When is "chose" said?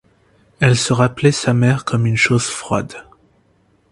2.17-2.49